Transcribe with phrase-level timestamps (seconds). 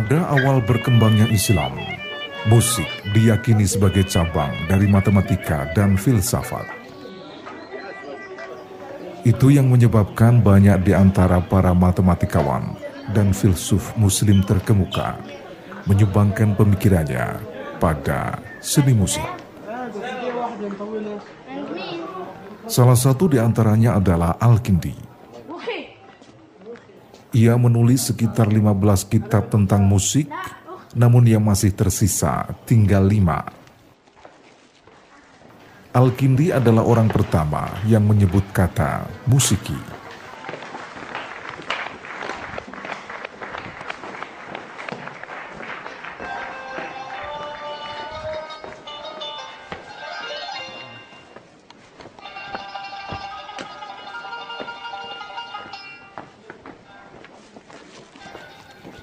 [0.00, 1.76] Pada awal berkembangnya Islam,
[2.48, 6.64] musik diyakini sebagai cabang dari matematika dan filsafat.
[9.28, 12.80] Itu yang menyebabkan banyak di antara para matematikawan
[13.12, 15.20] dan filsuf muslim terkemuka
[15.84, 17.36] menyumbangkan pemikirannya
[17.76, 19.28] pada seni musik.
[22.64, 25.09] Salah satu di antaranya adalah Al-Kindi
[27.30, 30.26] ia menulis sekitar 15 kitab tentang musik,
[30.98, 33.46] namun yang masih tersisa tinggal lima.
[35.90, 39.99] Al-Kindi adalah orang pertama yang menyebut kata musiki.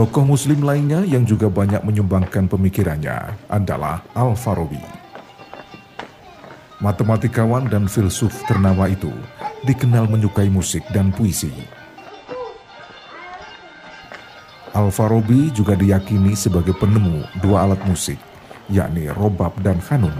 [0.00, 4.80] Tokoh muslim lainnya yang juga banyak menyumbangkan pemikirannya adalah Al-Farabi.
[6.80, 9.12] Matematikawan dan filsuf ternama itu
[9.68, 11.52] dikenal menyukai musik dan puisi.
[14.72, 18.16] Al-Farabi juga diyakini sebagai penemu dua alat musik,
[18.72, 20.16] yakni robab dan kanun.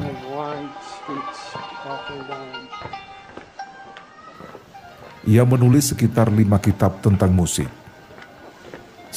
[5.25, 7.80] Ia menulis sekitar lima kitab tentang musik,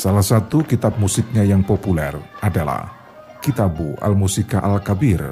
[0.03, 2.11] Salah satu kitab musiknya yang populer
[2.43, 2.91] adalah
[3.39, 5.23] Kitabu Al-Musika Al-Kabir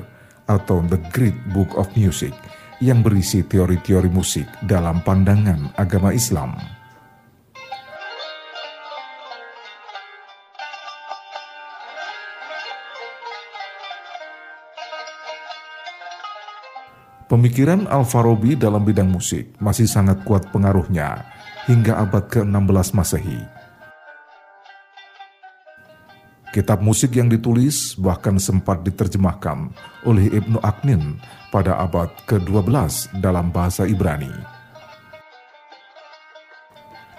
[0.47, 2.31] atau The Great Book of Music
[2.79, 6.55] yang berisi teori-teori musik dalam pandangan agama Islam.
[17.27, 21.27] Pemikiran Al-Farabi dalam bidang musik masih sangat kuat pengaruhnya
[21.67, 23.60] hingga abad ke-16 Masehi
[26.51, 29.71] Kitab musik yang ditulis bahkan sempat diterjemahkan
[30.03, 31.15] oleh Ibnu Aknin
[31.47, 32.67] pada abad ke-12
[33.23, 34.27] dalam bahasa Ibrani.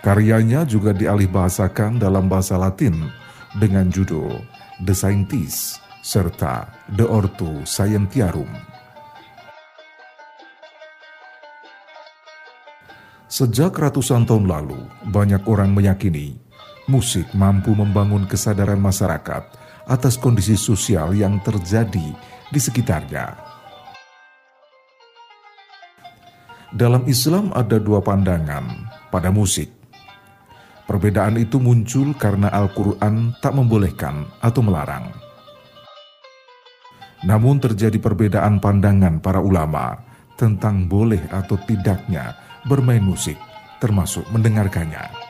[0.05, 3.09] Karyanya juga dialihbahasakan dalam bahasa Latin
[3.57, 4.37] dengan judul
[4.85, 8.53] The Scientist serta De Ortu Scientiarum.
[13.33, 14.77] Sejak ratusan tahun lalu,
[15.09, 16.52] banyak orang meyakini
[16.91, 19.45] musik mampu membangun kesadaran masyarakat
[19.87, 22.15] atas kondisi sosial yang terjadi
[22.51, 23.35] di sekitarnya.
[26.73, 28.65] Dalam Islam ada dua pandangan
[29.13, 29.69] pada musik.
[30.89, 35.13] Perbedaan itu muncul karena Al-Quran tak membolehkan atau melarang.
[37.23, 39.95] Namun terjadi perbedaan pandangan para ulama
[40.35, 42.35] tentang boleh atau tidaknya
[42.67, 43.39] bermain musik,
[43.79, 45.22] termasuk mendengarkannya.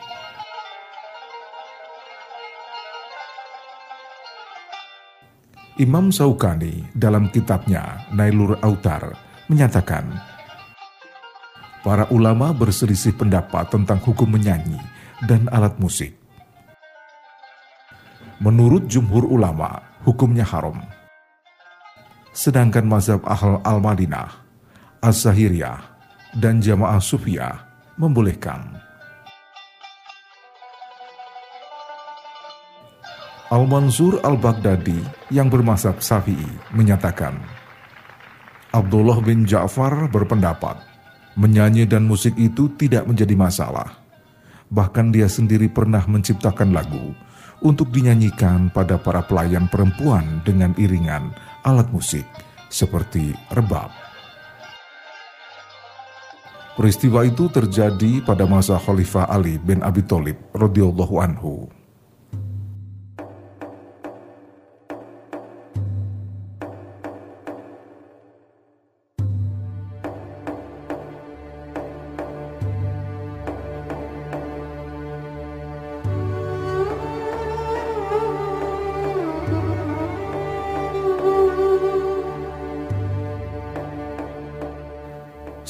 [5.81, 9.17] Imam Saukani dalam kitabnya Nailur Autar
[9.49, 10.05] menyatakan,
[11.81, 14.77] para ulama berselisih pendapat tentang hukum menyanyi
[15.25, 16.13] dan alat musik.
[18.37, 20.77] Menurut jumhur ulama, hukumnya haram.
[22.37, 24.29] Sedangkan mazhab Ahl al-Madinah,
[25.01, 25.81] Az-Zahiriyah,
[26.37, 27.65] dan Jamaah Sufiyah
[27.97, 28.77] membolehkan.
[33.53, 37.37] Al-Mansur Al-Baghdadi yang bermasab Syafi'i menyatakan,
[38.73, 40.81] Abdullah bin Ja'far berpendapat,
[41.37, 44.01] menyanyi dan musik itu tidak menjadi masalah.
[44.73, 47.13] Bahkan dia sendiri pernah menciptakan lagu
[47.61, 51.29] untuk dinyanyikan pada para pelayan perempuan dengan iringan
[51.61, 52.25] alat musik
[52.73, 53.93] seperti rebab.
[56.73, 61.82] Peristiwa itu terjadi pada masa Khalifah Ali bin Abi Thalib radhiyallahu anhu.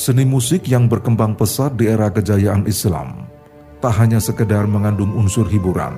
[0.03, 3.23] Seni musik yang berkembang pesat di era kejayaan Islam
[3.79, 5.95] tak hanya sekedar mengandung unsur hiburan.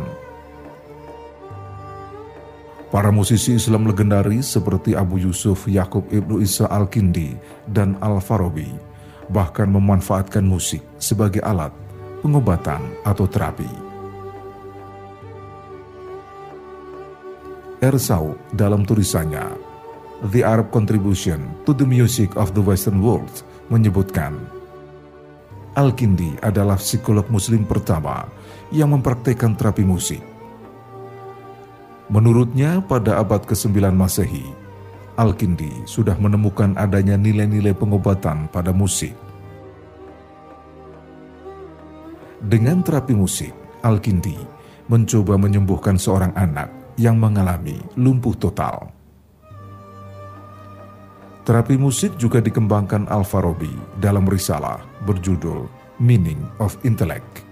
[2.93, 7.33] Para musisi Islam legendaris seperti Abu Yusuf Yakub Ibnu Isa Al-Kindi
[7.65, 8.69] dan Al-Farabi
[9.33, 11.73] bahkan memanfaatkan musik sebagai alat
[12.21, 13.73] pengobatan atau terapi.
[17.81, 19.49] Ersau dalam tulisannya
[20.29, 24.37] The Arab Contribution to the Music of the Western World menyebutkan,
[25.75, 28.23] Al-Kindi adalah psikolog muslim pertama
[28.71, 30.23] yang mempraktekkan terapi musik.
[32.07, 34.47] Menurutnya pada abad ke-9 Masehi,
[35.19, 39.11] Al-Kindi sudah menemukan adanya nilai-nilai pengobatan pada musik.
[42.39, 43.51] Dengan terapi musik,
[43.83, 44.37] Al-Kindi
[44.85, 48.91] mencoba menyembuhkan seorang anak yang mengalami lumpuh total.
[51.45, 53.69] Terapi musik juga dikembangkan Al-Farabi
[54.01, 55.69] dalam risalah berjudul
[56.01, 57.45] Meaning of Intellect.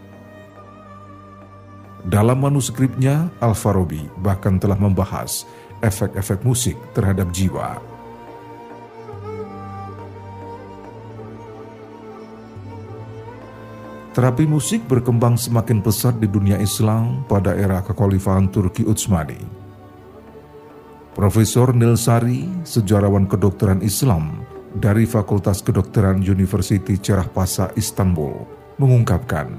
[2.02, 5.46] Dalam manuskripnya, Al-Farabi bahkan telah membahas
[5.86, 7.78] efek-efek musik terhadap jiwa.
[14.18, 19.63] Terapi musik berkembang semakin pesat di dunia Islam pada era kekhalifahan Turki Utsmani
[21.14, 24.42] Profesor Nilsari, sejarawan kedokteran Islam
[24.82, 28.34] dari Fakultas Kedokteran University Cerah Pasa Istanbul,
[28.82, 29.54] mengungkapkan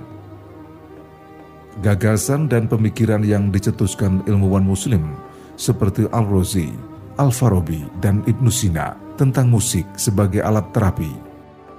[1.79, 5.15] gagasan dan pemikiran yang dicetuskan ilmuwan muslim
[5.55, 6.75] seperti Al-Razi,
[7.23, 11.15] Al-Farabi, dan Ibnu Sina tentang musik sebagai alat terapi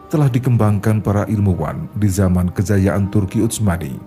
[0.07, 3.99] telah dikembangkan para ilmuwan di zaman kejayaan Turki Utsmani.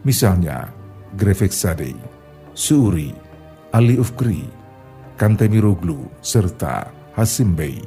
[0.00, 0.72] Misalnya,
[1.12, 1.92] Grefek Sade,
[2.56, 3.12] Suuri,
[3.68, 4.63] Ali Ufkri,
[5.14, 7.78] Kantemiroglu, serta Hasim Bey.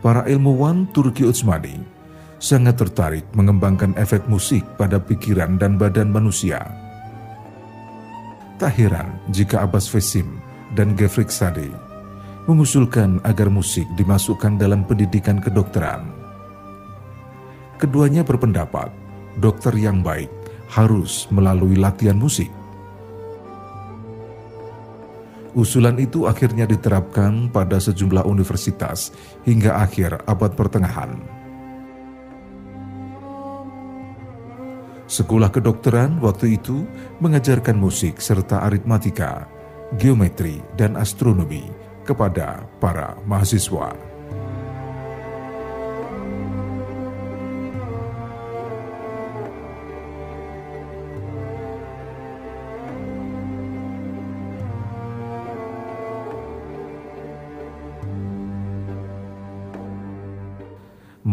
[0.00, 1.84] Para ilmuwan Turki Utsmani
[2.40, 6.64] sangat tertarik mengembangkan efek musik pada pikiran dan badan manusia.
[8.56, 10.40] Tak heran jika Abbas Fesim
[10.72, 11.68] dan Gefrik Sade
[12.48, 16.08] mengusulkan agar musik dimasukkan dalam pendidikan kedokteran.
[17.76, 18.88] Keduanya berpendapat
[19.44, 20.32] dokter yang baik
[20.72, 22.63] harus melalui latihan musik.
[25.54, 29.14] Usulan itu akhirnya diterapkan pada sejumlah universitas
[29.46, 31.14] hingga akhir abad pertengahan.
[35.06, 36.82] Sekolah kedokteran waktu itu
[37.22, 39.46] mengajarkan musik serta aritmatika,
[39.94, 41.70] geometri, dan astronomi
[42.02, 44.13] kepada para mahasiswa.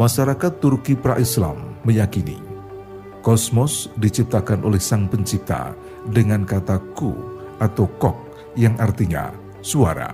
[0.02, 2.42] Masyarakat Turki pra-Islam meyakini
[3.22, 5.78] kosmos diciptakan oleh Sang Pencipta
[6.10, 7.14] dengan kata ku
[7.62, 8.18] atau kok
[8.58, 9.30] yang artinya
[9.62, 10.10] suara.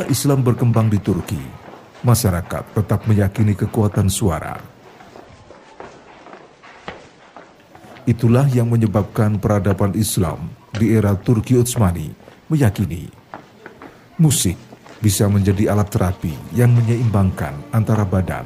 [0.08, 1.44] Islam berkembang di Turki,
[2.00, 4.56] masyarakat tetap meyakini kekuatan suara.
[8.08, 12.08] Itulah yang menyebabkan peradaban Islam di era Turki Utsmani
[12.48, 13.26] meyakini
[14.16, 14.65] musik
[15.06, 18.42] bisa menjadi alat terapi yang menyeimbangkan antara badan,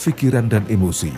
[0.00, 1.12] pikiran, dan emosi,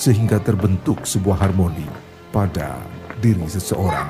[0.00, 1.84] sehingga terbentuk sebuah harmoni
[2.32, 2.80] pada
[3.20, 4.08] diri seseorang.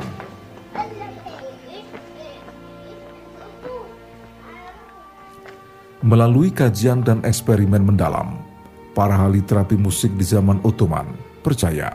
[6.06, 8.38] Melalui kajian dan eksperimen mendalam,
[8.94, 11.10] para ahli terapi musik di zaman Ottoman
[11.42, 11.90] percaya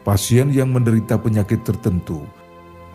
[0.00, 2.24] pasien yang menderita penyakit tertentu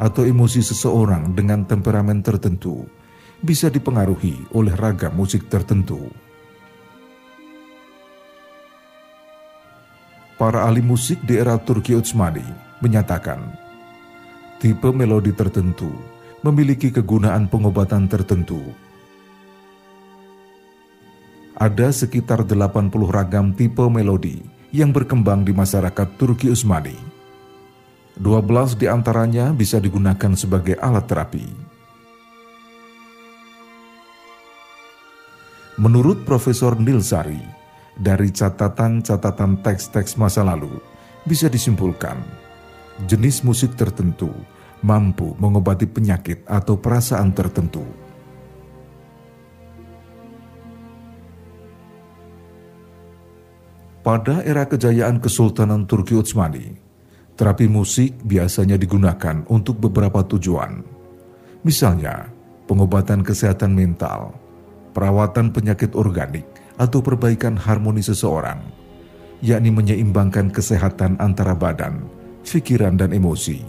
[0.01, 3.04] atau emosi seseorang dengan temperamen tertentu
[3.43, 6.11] bisa dipengaruhi oleh ragam musik tertentu.
[10.35, 12.43] para ahli musik di era Turki Utsmani
[12.83, 13.39] menyatakan
[14.59, 15.89] tipe melodi tertentu
[16.43, 18.61] memiliki kegunaan pengobatan tertentu.
[21.55, 24.43] Ada sekitar 80 ragam tipe melodi
[24.75, 26.99] yang berkembang di masyarakat Turki Utsmani.
[28.19, 31.64] 12 di antaranya bisa digunakan sebagai alat terapi.
[35.75, 37.35] Menurut Profesor Nilsari,
[37.99, 40.71] dari catatan-catatan teks-teks masa lalu,
[41.27, 42.15] bisa disimpulkan
[43.03, 44.31] jenis musik tertentu
[44.79, 47.83] mampu mengobati penyakit atau perasaan tertentu.
[53.99, 56.71] Pada era kejayaan Kesultanan Turki Utsmani,
[57.35, 60.87] terapi musik biasanya digunakan untuk beberapa tujuan.
[61.67, 62.31] Misalnya,
[62.63, 64.44] pengobatan kesehatan mental,
[64.95, 66.47] perawatan penyakit organik,
[66.79, 68.63] atau perbaikan harmoni seseorang,
[69.43, 72.07] yakni menyeimbangkan kesehatan antara badan,
[72.47, 73.59] pikiran, dan emosi.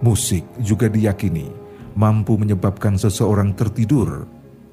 [0.00, 1.52] Musik juga diyakini
[1.92, 4.24] mampu menyebabkan seseorang tertidur,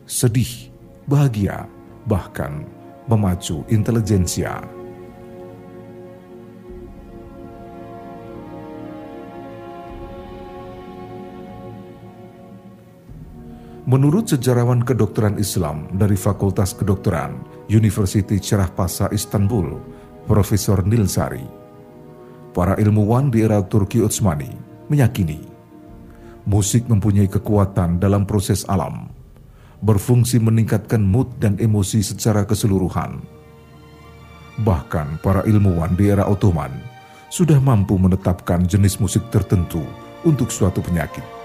[0.07, 0.71] sedih,
[1.03, 1.67] bahagia,
[2.07, 2.63] bahkan
[3.11, 4.76] memacu intelijensia.
[13.88, 17.39] Menurut sejarawan kedokteran Islam dari Fakultas Kedokteran
[17.72, 19.79] University Cerah Pasa Istanbul,
[20.27, 21.48] Profesor Nilsari,
[22.51, 24.51] para ilmuwan di era Turki Utsmani
[24.91, 25.39] meyakini
[26.44, 29.08] musik mempunyai kekuatan dalam proses alam
[29.79, 33.24] berfungsi meningkatkan mood dan emosi secara keseluruhan.
[34.67, 36.75] Bahkan para ilmuwan di era Ottoman
[37.32, 39.79] sudah mampu menetapkan jenis musik tertentu
[40.27, 41.37] untuk suatu penyakit.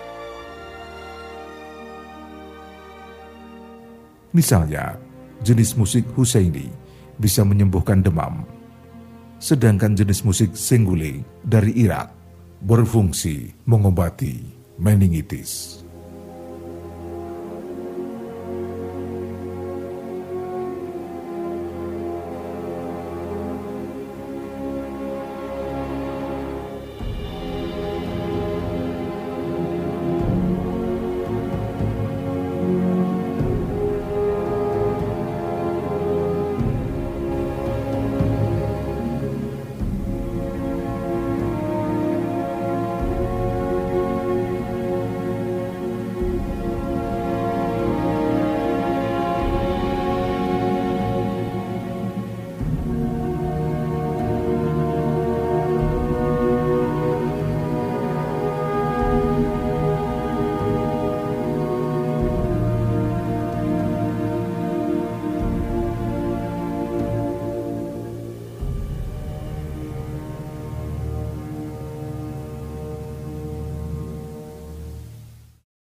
[4.33, 4.97] Misalnya,
[5.45, 6.73] jenis musik Husaini
[7.21, 8.49] bisa menyembuhkan demam,
[9.37, 12.09] sedangkan jenis musik Sengule dari Irak
[12.65, 14.41] berfungsi mengobati
[14.81, 15.82] meningitis.